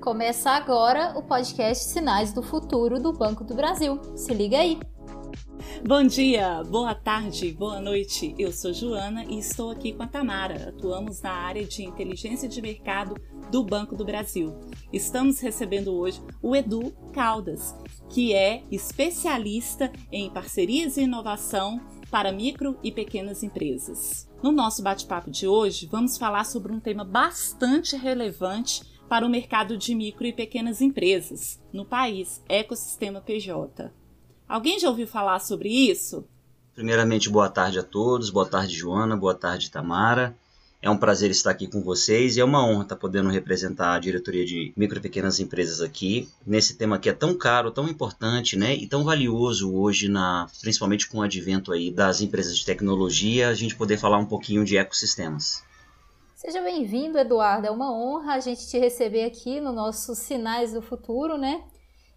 [0.00, 4.00] Começa agora o podcast Sinais do Futuro do Banco do Brasil.
[4.14, 4.78] Se liga aí!
[5.86, 8.34] Bom dia, boa tarde, boa noite.
[8.38, 10.68] Eu sou Joana e estou aqui com a Tamara.
[10.68, 13.14] Atuamos na área de inteligência de mercado
[13.50, 14.54] do Banco do Brasil.
[14.92, 17.74] Estamos recebendo hoje o Edu Caldas,
[18.08, 24.28] que é especialista em parcerias e inovação para micro e pequenas empresas.
[24.42, 29.76] No nosso bate-papo de hoje, vamos falar sobre um tema bastante relevante para o mercado
[29.76, 33.92] de micro e pequenas empresas no país, ecossistema PJ.
[34.48, 36.24] Alguém já ouviu falar sobre isso?
[36.74, 40.36] Primeiramente, boa tarde a todos, boa tarde, Joana, boa tarde, Tamara.
[40.82, 43.98] É um prazer estar aqui com vocês e é uma honra estar podendo representar a
[43.98, 48.56] diretoria de micro e pequenas empresas aqui nesse tema que é tão caro, tão importante,
[48.56, 53.48] né, e tão valioso hoje na, principalmente com o advento aí das empresas de tecnologia,
[53.48, 55.64] a gente poder falar um pouquinho de ecossistemas.
[56.46, 57.66] Seja bem-vindo, Eduardo.
[57.66, 61.64] É uma honra a gente te receber aqui no nosso Sinais do Futuro, né?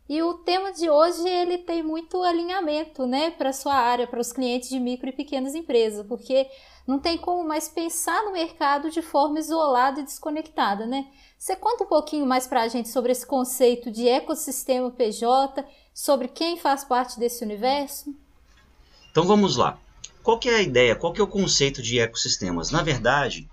[0.08, 4.32] E o tema de hoje ele tem muito alinhamento, né, para sua área, para os
[4.32, 6.48] clientes de micro e pequenas empresas, porque
[6.86, 11.08] não tem como mais pensar no mercado de forma isolada e desconectada, né?
[11.36, 16.28] Você conta um pouquinho mais para a gente sobre esse conceito de ecossistema PJ, sobre
[16.28, 18.14] quem faz parte desse universo?
[19.10, 19.80] Então vamos lá.
[20.22, 20.96] Qual que é a ideia?
[20.96, 22.70] Qual que é o conceito de ecossistemas?
[22.70, 23.50] Na verdade,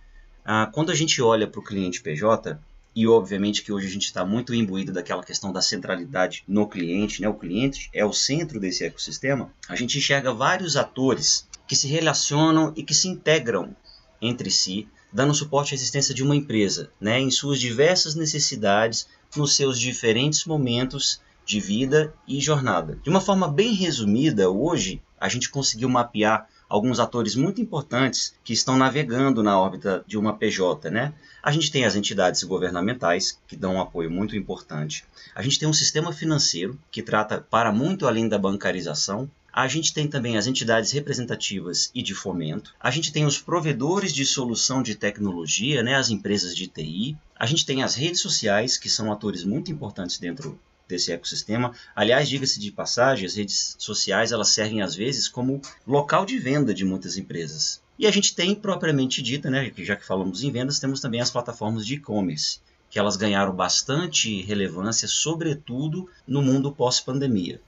[0.48, 2.56] ah, quando a gente olha para o cliente PJ,
[2.94, 7.20] e obviamente que hoje a gente está muito imbuído daquela questão da centralidade no cliente,
[7.20, 7.28] né?
[7.28, 9.50] O cliente é o centro desse ecossistema.
[9.69, 13.75] A gente enxerga vários atores que se relacionam e que se integram
[14.22, 17.19] entre si, dando suporte à existência de uma empresa, né?
[17.19, 22.98] Em suas diversas necessidades, nos seus diferentes momentos de vida e jornada.
[23.03, 28.53] De uma forma bem resumida, hoje a gente conseguiu mapear alguns atores muito importantes que
[28.53, 31.14] estão navegando na órbita de uma PJ, né?
[31.42, 35.05] A gente tem as entidades governamentais que dão um apoio muito importante.
[35.34, 39.31] A gente tem um sistema financeiro que trata para muito além da bancarização.
[39.53, 42.75] A gente tem também as entidades representativas e de fomento.
[42.78, 47.16] A gente tem os provedores de solução de tecnologia, né, as empresas de TI.
[47.34, 51.72] A gente tem as redes sociais, que são atores muito importantes dentro desse ecossistema.
[51.94, 56.72] Aliás, diga-se de passagem, as redes sociais elas servem às vezes como local de venda
[56.72, 57.80] de muitas empresas.
[57.98, 61.30] E a gente tem propriamente dita, né, já que falamos em vendas, temos também as
[61.30, 62.60] plataformas de e-commerce,
[62.91, 67.60] que elas ganharam bastante relevância, sobretudo no mundo pós-pandemia.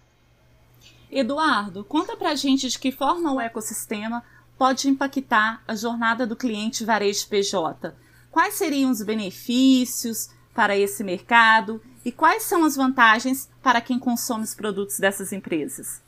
[1.11, 4.23] Eduardo, conta pra gente de que forma o ecossistema
[4.59, 7.95] pode impactar a jornada do cliente varejo PJ.
[8.31, 14.43] Quais seriam os benefícios para esse mercado e quais são as vantagens para quem consome
[14.43, 16.03] os produtos dessas empresas?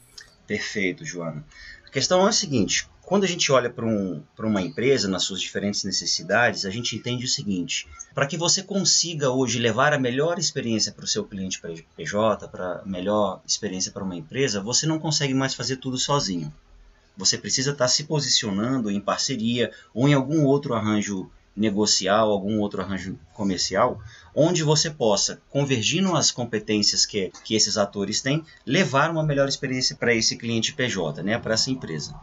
[0.44, 1.44] Perfeito, Joana.
[1.86, 5.40] A questão é a seguinte: quando a gente olha para um, uma empresa nas suas
[5.40, 10.36] diferentes necessidades, a gente entende o seguinte: para que você consiga hoje levar a melhor
[10.36, 11.62] experiência para o seu cliente
[11.96, 16.52] PJ, para a melhor experiência para uma empresa, você não consegue mais fazer tudo sozinho.
[17.16, 22.80] Você precisa estar se posicionando em parceria ou em algum outro arranjo negocial, algum outro
[22.80, 24.00] arranjo comercial,
[24.34, 29.94] onde você possa, convergindo as competências que, que esses atores têm, levar uma melhor experiência
[29.94, 32.14] para esse cliente PJ, né, para essa empresa.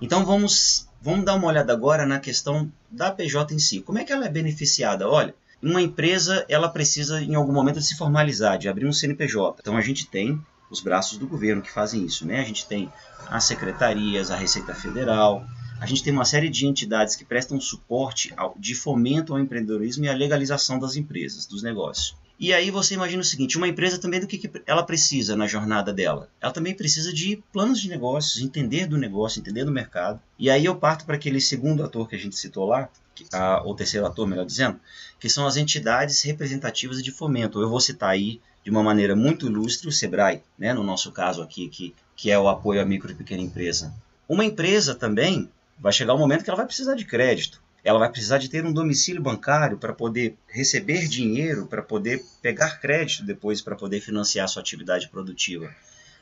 [0.00, 3.80] Então vamos, vamos dar uma olhada agora na questão da PJ em si.
[3.80, 5.06] Como é que ela é beneficiada?
[5.06, 9.58] Olha, uma empresa ela precisa em algum momento se formalizar, de abrir um CNPJ.
[9.60, 12.40] Então a gente tem os braços do governo que fazem isso, né?
[12.40, 12.90] A gente tem
[13.28, 15.44] as secretarias, a Receita Federal,
[15.80, 20.04] a gente tem uma série de entidades que prestam suporte ao, de fomento ao empreendedorismo
[20.04, 22.16] e à legalização das empresas, dos negócios.
[22.40, 25.48] E aí você imagina o seguinte, uma empresa também do que, que ela precisa na
[25.48, 26.28] jornada dela?
[26.40, 30.20] Ela também precisa de planos de negócios, entender do negócio, entender do mercado.
[30.38, 32.88] E aí eu parto para aquele segundo ator que a gente citou lá,
[33.32, 34.78] a, ou terceiro ator, melhor dizendo,
[35.18, 37.60] que são as entidades representativas de fomento.
[37.60, 41.42] Eu vou citar aí de uma maneira muito ilustre o SEBRAE, né, no nosso caso
[41.42, 43.92] aqui, que, que é o apoio à micro e pequena empresa.
[44.28, 47.62] Uma empresa também vai chegar um momento que ela vai precisar de crédito.
[47.84, 52.80] Ela vai precisar de ter um domicílio bancário para poder receber dinheiro, para poder pegar
[52.80, 55.70] crédito depois para poder financiar sua atividade produtiva.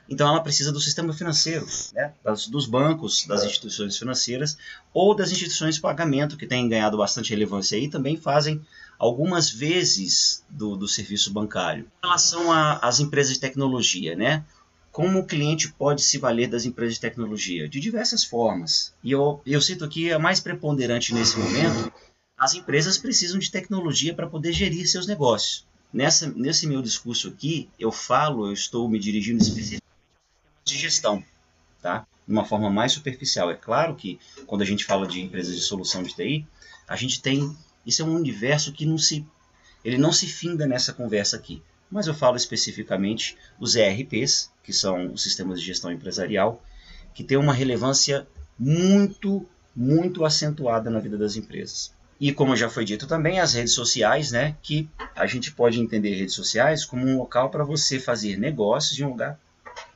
[0.09, 2.13] Então ela precisa do sistema financeiro, né?
[2.23, 4.57] das, dos bancos, das instituições financeiras
[4.95, 8.65] ou das instituições de pagamento que têm ganhado bastante relevância e também fazem
[8.99, 11.91] algumas vezes do, do serviço bancário.
[12.03, 14.45] Em relação às empresas de tecnologia, né?
[14.97, 17.69] Como o cliente pode se valer das empresas de tecnologia?
[17.69, 18.95] De diversas formas.
[19.05, 21.93] E eu, eu cito aqui a mais preponderante nesse momento:
[22.35, 25.67] as empresas precisam de tecnologia para poder gerir seus negócios.
[25.93, 29.85] Nessa, nesse meu discurso aqui, eu falo, eu estou me dirigindo especificamente
[30.65, 31.23] de gestão,
[31.83, 32.07] tá?
[32.27, 33.51] De uma forma mais superficial.
[33.51, 36.47] É claro que quando a gente fala de empresas de solução de TI,
[36.89, 37.55] a gente tem.
[37.85, 39.27] Isso é um universo que não se
[39.85, 41.63] ele não se finda nessa conversa aqui.
[41.91, 46.63] Mas eu falo especificamente os ERPs, que são os sistemas de gestão empresarial,
[47.15, 48.27] que têm uma relevância
[48.59, 51.95] muito, muito acentuada na vida das empresas.
[52.19, 56.15] E como já foi dito também, as redes sociais, né, que a gente pode entender
[56.15, 59.39] redes sociais como um local para você fazer negócios, de um lugar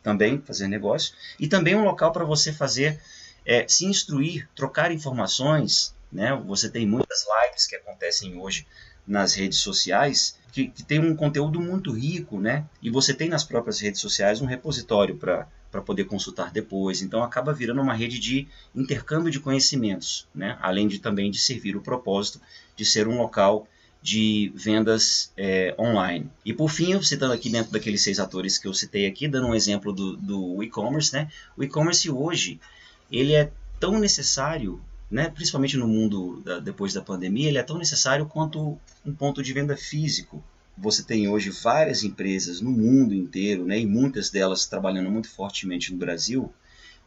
[0.03, 3.01] também fazer negócio, e também um local para você fazer,
[3.45, 6.35] é, se instruir, trocar informações, né?
[6.47, 8.67] Você tem muitas lives que acontecem hoje
[9.11, 12.65] nas redes sociais que, que tem um conteúdo muito rico, né?
[12.83, 17.01] E você tem nas próprias redes sociais um repositório para para poder consultar depois.
[17.01, 20.59] Então acaba virando uma rede de intercâmbio de conhecimentos, né?
[20.61, 22.41] além de também de servir o propósito
[22.77, 23.69] de ser um local
[24.03, 26.29] de vendas é, online.
[26.45, 29.55] E por fim, citando aqui dentro daqueles seis atores que eu citei aqui, dando um
[29.55, 31.29] exemplo do, do e-commerce, né?
[31.57, 32.59] O e-commerce hoje
[33.13, 34.81] ele é tão necessário,
[35.11, 35.29] né?
[35.31, 39.53] Principalmente no mundo da, depois da pandemia, ele é tão necessário quanto um ponto de
[39.53, 40.43] venda físico
[40.81, 45.93] você tem hoje várias empresas no mundo inteiro, né, e muitas delas trabalhando muito fortemente
[45.93, 46.53] no Brasil,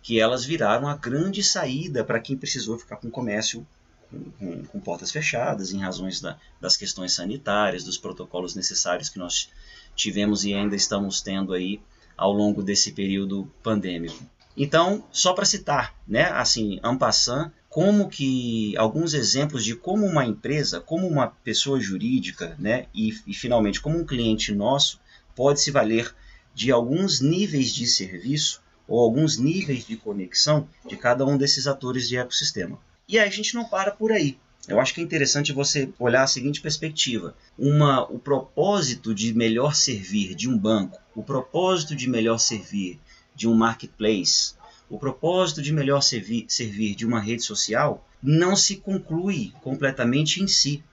[0.01, 3.65] que elas viraram a grande saída para quem precisou ficar com o comércio
[4.11, 9.17] com, com, com, portas fechadas, em razões da, das questões sanitárias, dos protocolos necessários que
[9.17, 9.49] nós
[9.95, 11.81] tivemos e ainda estamos tendo aí
[12.15, 14.23] ao longo desse período pandêmico.
[14.55, 20.23] Então, só para citar, né, assim, en passant, como que alguns exemplos de como uma
[20.23, 24.99] empresa, como uma pessoa jurídica, né, e, e finalmente como um cliente nosso
[25.35, 26.13] pode se valer
[26.53, 32.07] de alguns níveis de serviço ou alguns níveis de conexão de cada um desses atores
[32.07, 32.77] de ecossistema.
[33.07, 34.37] E aí a gente não para por aí.
[34.67, 39.73] Eu acho que é interessante você olhar a seguinte perspectiva: uma, o propósito de melhor
[39.73, 42.99] servir de um banco, o propósito de melhor servir
[43.35, 44.53] de um marketplace,
[44.89, 50.47] o propósito de melhor servir, servir de uma rede social não se conclui completamente em
[50.47, 50.83] si.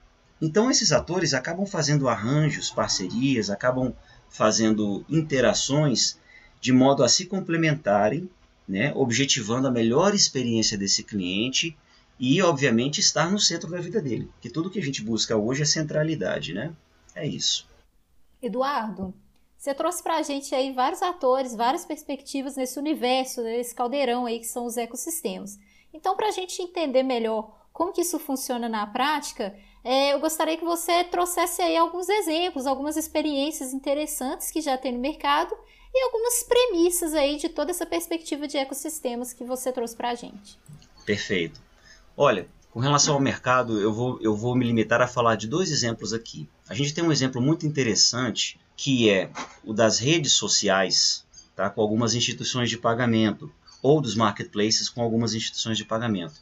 [0.41, 3.93] Então esses atores acabam fazendo arranjos, parcerias, acabam
[4.29, 6.17] fazendo interações
[6.59, 8.29] de modo a se complementarem,
[8.67, 11.75] né, objetivando a melhor experiência desse cliente
[12.19, 14.29] e, obviamente, estar no centro da vida dele.
[14.39, 16.71] Que tudo que a gente busca hoje é centralidade, né?
[17.15, 17.67] É isso.
[18.41, 19.13] Eduardo,
[19.61, 24.39] você trouxe para a gente aí vários atores, várias perspectivas nesse universo, nesse caldeirão aí
[24.39, 25.59] que são os ecossistemas.
[25.93, 30.57] Então, para a gente entender melhor como que isso funciona na prática, é, eu gostaria
[30.57, 35.55] que você trouxesse aí alguns exemplos, algumas experiências interessantes que já tem no mercado
[35.93, 40.15] e algumas premissas aí de toda essa perspectiva de ecossistemas que você trouxe para a
[40.15, 40.57] gente.
[41.05, 41.61] Perfeito.
[42.17, 45.69] Olha, com relação ao mercado, eu vou, eu vou me limitar a falar de dois
[45.69, 46.49] exemplos aqui.
[46.67, 49.29] A gente tem um exemplo muito interessante que é
[49.63, 51.23] o das redes sociais,
[51.55, 56.41] tá, com algumas instituições de pagamento, ou dos marketplaces com algumas instituições de pagamento.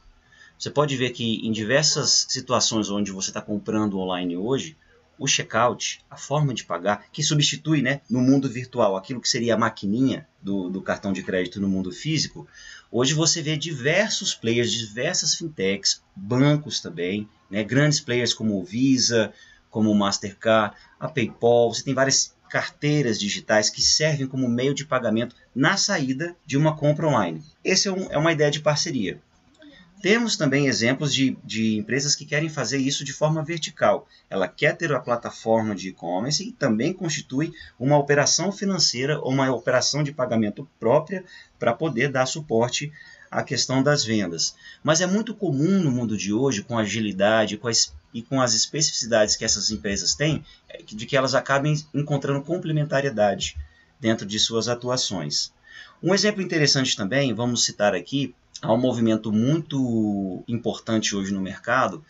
[0.58, 4.78] Você pode ver que em diversas situações onde você está comprando online hoje,
[5.18, 9.56] o checkout, a forma de pagar, que substitui né, no mundo virtual aquilo que seria
[9.56, 12.48] a maquininha do, do cartão de crédito no mundo físico,
[12.90, 19.34] hoje você vê diversos players, diversas fintechs, bancos também, né, grandes players como o Visa,
[19.70, 24.86] como o Mastercard, a PayPal, você tem várias carteiras digitais que servem como meio de
[24.86, 27.44] pagamento na saída de uma compra online.
[27.64, 29.22] Essa é, um, é uma ideia de parceria.
[30.02, 34.08] Temos também exemplos de, de empresas que querem fazer isso de forma vertical.
[34.30, 39.54] Ela quer ter a plataforma de e-commerce e também constitui uma operação financeira ou uma
[39.54, 41.26] operação de pagamento própria
[41.60, 42.94] para poder dar suporte
[43.30, 44.56] à questão das vendas.
[44.82, 47.72] Mas é muito comum no mundo de hoje, com agilidade, com a
[48.14, 53.56] e com as especificidades que essas empresas têm, é de que elas acabem encontrando complementariedade
[54.00, 55.52] dentro de suas atuações.
[56.02, 62.04] Um exemplo interessante também, vamos citar aqui, há um movimento muito importante hoje no mercado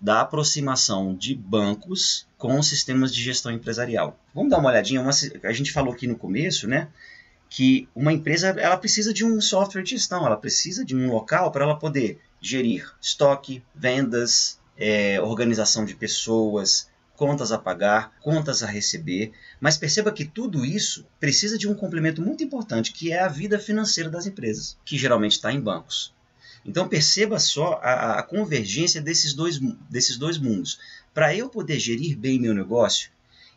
[0.00, 4.18] da aproximação de bancos com sistemas de gestão empresarial.
[4.34, 5.10] Vamos dar uma olhadinha, uma,
[5.42, 6.88] a gente falou aqui no começo, né,
[7.50, 11.50] que uma empresa ela precisa de um software de gestão, ela precisa de um local
[11.50, 18.66] para ela poder gerir estoque, vendas, é, organização de pessoas, contas a pagar, contas a
[18.66, 23.28] receber, mas perceba que tudo isso precisa de um complemento muito importante, que é a
[23.28, 26.14] vida financeira das empresas, que geralmente está em bancos.
[26.64, 29.58] Então perceba só a, a convergência desses dois,
[29.90, 30.78] desses dois mundos.
[31.12, 33.10] Para eu poder gerir bem meu negócio,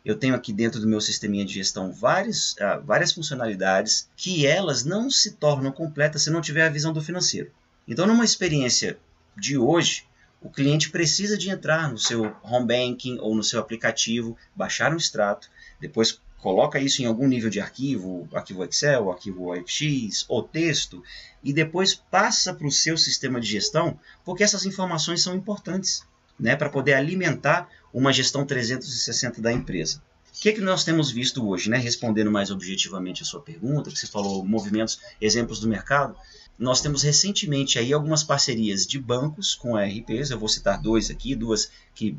[0.04, 4.84] eu tenho aqui dentro do meu sisteminha de gestão várias, uh, várias funcionalidades que elas
[4.84, 7.50] não se tornam completas se não tiver a visão do financeiro.
[7.88, 8.98] Então, numa experiência
[9.36, 10.06] de hoje,
[10.44, 14.98] o cliente precisa de entrar no seu home banking ou no seu aplicativo, baixar um
[14.98, 15.48] extrato,
[15.80, 21.02] depois coloca isso em algum nível de arquivo, arquivo Excel, arquivo OFX ou texto,
[21.42, 26.02] e depois passa para o seu sistema de gestão, porque essas informações são importantes.
[26.38, 30.02] né, para poder alimentar uma gestão 360 da empresa.
[30.36, 31.78] O que, é que nós temos visto hoje, né?
[31.78, 36.16] respondendo mais objetivamente a sua pergunta, que você falou movimentos, exemplos do mercado,
[36.58, 41.34] nós temos recentemente aí algumas parcerias de bancos com RPs, eu vou citar dois aqui,
[41.34, 42.16] duas que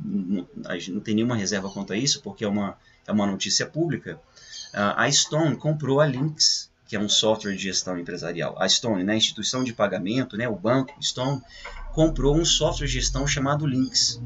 [0.73, 2.77] gente não tem nenhuma reserva quanto a isso, porque é uma,
[3.07, 4.19] é uma notícia pública.
[4.73, 8.55] Uh, a Stone comprou a Lynx, que é um software de gestão empresarial.
[8.59, 11.41] A Stone, né, a instituição de pagamento, né, o banco Stone,
[11.93, 14.21] comprou um software de gestão chamado Lynx.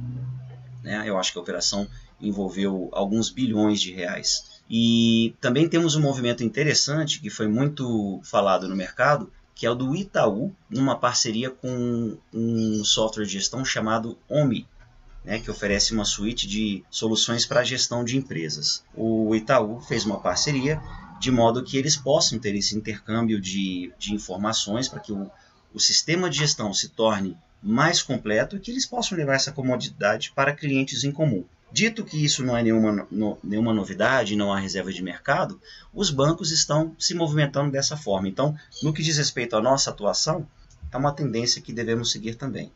[0.83, 1.87] Né, eu acho que a operação
[2.19, 4.59] envolveu alguns bilhões de reais.
[4.69, 9.75] E também temos um movimento interessante que foi muito falado no mercado, que é o
[9.75, 14.65] do Itaú, numa parceria com um software de gestão chamado OMI,
[15.21, 18.85] né, que oferece uma suíte de soluções para a gestão de empresas.
[18.95, 20.81] O Itaú fez uma parceria
[21.19, 25.29] de modo que eles possam ter esse intercâmbio de, de informações para que o,
[25.73, 30.31] o sistema de gestão se torne mais completo e que eles possam levar essa comodidade
[30.33, 31.43] para clientes em comum.
[31.71, 35.61] Dito que isso não é nenhuma, no, nenhuma novidade, não há reserva de mercado,
[35.93, 38.27] os bancos estão se movimentando dessa forma.
[38.27, 40.47] Então, no que diz respeito à nossa atuação,
[40.91, 42.71] é uma tendência que devemos seguir também.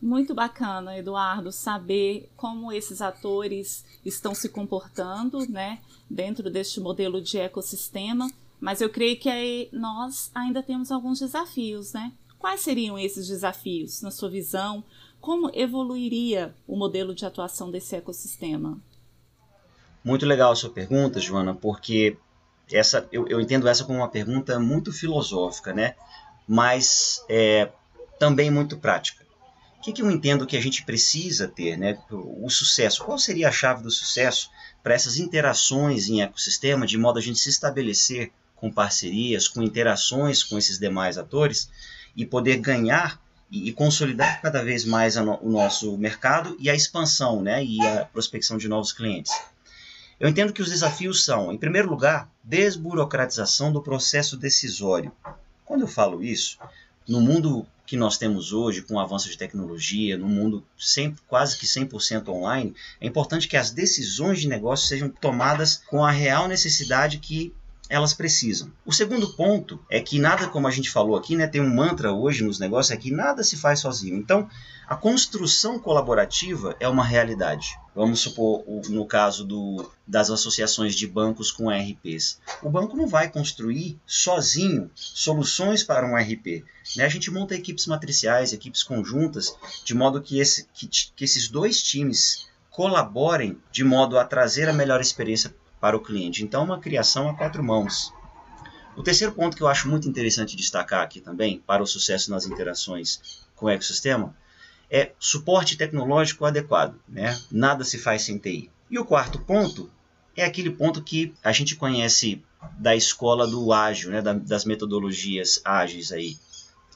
[0.00, 7.38] Muito bacana, Eduardo, saber como esses atores estão se comportando né, dentro deste modelo de
[7.38, 12.12] ecossistema, mas eu creio que nós ainda temos alguns desafios, né?
[12.38, 14.82] Quais seriam esses desafios, na sua visão?
[15.20, 18.80] Como evoluiria o modelo de atuação desse ecossistema?
[20.02, 22.16] Muito legal a sua pergunta, Joana, porque
[22.72, 25.94] essa eu, eu entendo essa como uma pergunta muito filosófica, né?
[26.48, 27.70] Mas é,
[28.18, 29.26] também muito prática.
[29.76, 31.98] O que, que eu entendo que a gente precisa ter, né?
[32.10, 33.04] O sucesso.
[33.04, 34.50] Qual seria a chave do sucesso
[34.82, 40.42] para essas interações em ecossistema, de modo a gente se estabelecer com parcerias, com interações
[40.42, 41.70] com esses demais atores
[42.16, 43.19] e poder ganhar
[43.50, 48.04] e, consolidar cada vez mais no, o nosso mercado e a expansão né, e a
[48.04, 49.32] prospecção de novos clientes.
[50.18, 55.10] Eu entendo que os desafios são, em primeiro lugar, desburocratização do processo decisório.
[55.64, 56.58] Quando eu falo isso,
[57.08, 61.58] no mundo que nós temos hoje, com o avanço de tecnologia, no mundo sempre, quase
[61.58, 66.46] que 100% online, é importante que as decisões de negócio sejam tomadas com a real
[66.46, 67.52] necessidade que
[67.90, 68.72] elas precisam.
[68.86, 72.12] O segundo ponto é que nada, como a gente falou aqui, né, tem um mantra
[72.12, 74.16] hoje nos negócios, é que nada se faz sozinho.
[74.16, 74.48] Então,
[74.88, 77.76] a construção colaborativa é uma realidade.
[77.94, 82.40] Vamos supor, no caso do, das associações de bancos com RPs.
[82.62, 86.64] O banco não vai construir sozinho soluções para um RP.
[86.96, 87.04] Né?
[87.04, 89.52] A gente monta equipes matriciais, equipes conjuntas,
[89.84, 94.72] de modo que, esse, que, que esses dois times colaborem de modo a trazer a
[94.72, 96.44] melhor experiência para o cliente.
[96.44, 98.12] Então, uma criação a quatro mãos.
[98.96, 102.44] O terceiro ponto que eu acho muito interessante destacar aqui também, para o sucesso nas
[102.44, 104.36] interações com o ecossistema,
[104.90, 106.96] é suporte tecnológico adequado.
[107.08, 107.40] Né?
[107.50, 108.70] Nada se faz sem TI.
[108.90, 109.90] E o quarto ponto
[110.36, 112.42] é aquele ponto que a gente conhece
[112.78, 114.20] da escola do ágil, né?
[114.20, 116.36] das metodologias ágeis aí,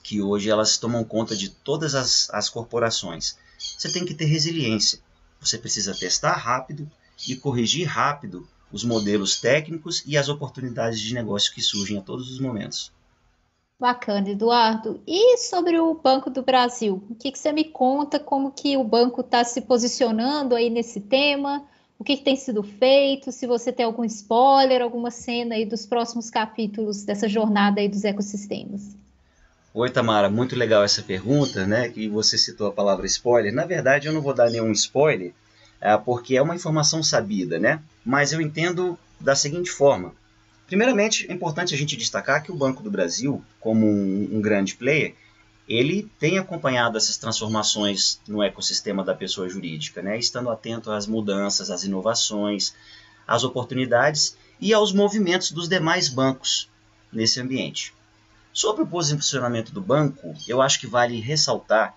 [0.03, 3.39] que hoje elas tomam conta de todas as, as corporações.
[3.59, 4.99] Você tem que ter resiliência.
[5.41, 6.91] Você precisa testar rápido
[7.29, 12.29] e corrigir rápido os modelos técnicos e as oportunidades de negócio que surgem a todos
[12.29, 12.91] os momentos.
[13.79, 15.01] Bacana, Eduardo.
[15.07, 17.01] E sobre o Banco do Brasil?
[17.09, 18.19] O que, que você me conta?
[18.19, 21.65] Como que o banco está se posicionando aí nesse tema?
[21.97, 23.31] O que, que, tem sido feito?
[23.31, 28.03] Se você tem algum spoiler, alguma cena aí dos próximos capítulos dessa jornada aí dos
[28.03, 28.97] ecossistemas.
[29.73, 31.89] Oi, Tamara, muito legal essa pergunta, né?
[31.89, 33.55] Que você citou a palavra spoiler.
[33.55, 35.33] Na verdade, eu não vou dar nenhum spoiler,
[35.99, 37.83] porque é uma informação sabida, né?
[38.05, 40.15] Mas eu entendo da seguinte forma.
[40.67, 44.75] Primeiramente, é importante a gente destacar que o Banco do Brasil, como um, um grande
[44.75, 45.15] player,
[45.69, 50.19] ele tem acompanhado essas transformações no ecossistema da pessoa jurídica, né?
[50.19, 52.75] estando atento às mudanças, às inovações,
[53.27, 56.69] às oportunidades e aos movimentos dos demais bancos
[57.13, 57.95] nesse ambiente.
[58.53, 61.95] Sobre o posicionamento do banco, eu acho que vale ressaltar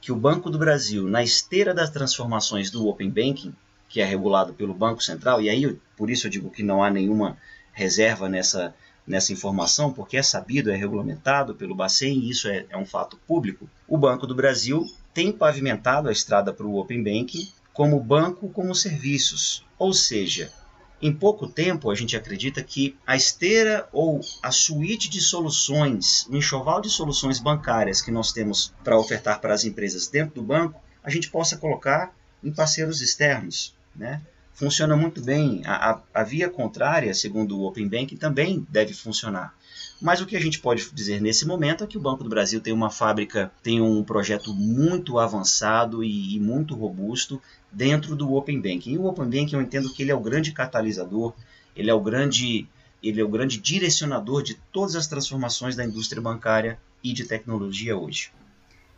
[0.00, 3.54] que o Banco do Brasil, na esteira das transformações do Open Banking,
[3.88, 6.90] que é regulado pelo Banco Central, e aí por isso eu digo que não há
[6.90, 7.36] nenhuma
[7.72, 8.74] reserva nessa,
[9.06, 13.16] nessa informação, porque é sabido, é regulamentado pelo Bacen e isso é, é um fato
[13.26, 13.68] público.
[13.86, 18.74] O Banco do Brasil tem pavimentado a estrada para o Open Banking como banco como
[18.74, 20.52] serviços, ou seja,
[21.00, 26.36] em pouco tempo, a gente acredita que a esteira ou a suíte de soluções, o
[26.36, 30.80] enxoval de soluções bancárias que nós temos para ofertar para as empresas dentro do banco,
[31.02, 32.12] a gente possa colocar
[32.42, 34.20] em parceiros externos, né?
[34.58, 35.62] funciona muito bem.
[35.64, 39.54] A, a, a via contrária, segundo o Open Banking, também deve funcionar.
[40.00, 42.60] Mas o que a gente pode dizer nesse momento é que o Banco do Brasil
[42.60, 48.60] tem uma fábrica, tem um projeto muito avançado e, e muito robusto dentro do Open
[48.60, 48.92] Banking.
[48.92, 51.34] E o Open Banking eu entendo que ele é o grande catalisador,
[51.74, 52.68] ele é o grande,
[53.02, 57.96] ele é o grande direcionador de todas as transformações da indústria bancária e de tecnologia
[57.96, 58.30] hoje.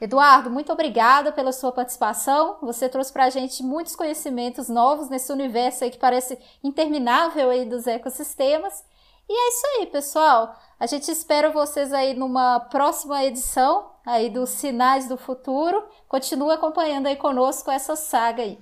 [0.01, 2.57] Eduardo, muito obrigada pela sua participação.
[2.63, 7.87] Você trouxe para a gente muitos conhecimentos novos nesse universo que parece interminável aí dos
[7.87, 8.83] ecossistemas.
[9.31, 10.61] E é isso aí, pessoal.
[10.81, 15.85] A gente espera vocês aí numa próxima edição aí dos Sinais do Futuro.
[16.09, 18.59] Continue acompanhando aí conosco essa saga aí.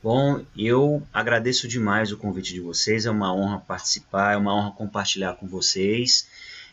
[0.00, 3.06] Bom, eu agradeço demais o convite de vocês.
[3.06, 6.28] É uma honra participar, é uma honra compartilhar com vocês.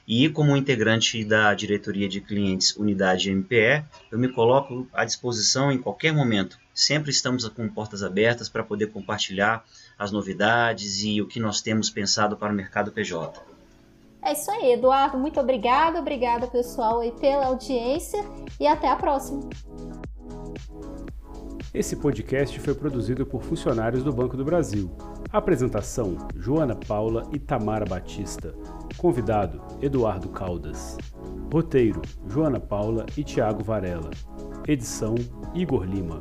[0.08, 5.80] E como integrante da diretoria de clientes Unidade MPE, eu me coloco à disposição em
[5.80, 6.60] qualquer momento.
[6.76, 9.66] Sempre estamos com portas abertas para poder compartilhar
[10.02, 13.40] as novidades e o que nós temos pensado para o mercado PJ.
[14.20, 15.16] É isso aí, Eduardo.
[15.16, 16.00] Muito obrigada.
[16.00, 18.20] Obrigada, pessoal, aí pela audiência
[18.60, 19.48] e até a próxima.
[21.72, 24.90] Esse podcast foi produzido por funcionários do Banco do Brasil.
[25.32, 28.56] Apresentação: Joana Paula e Tamara Batista.
[28.98, 30.98] Convidado: Eduardo Caldas.
[31.54, 34.10] Roteiro: Joana Paula e Tiago Varela.
[34.68, 35.14] Edição:
[35.54, 36.18] Igor Lima.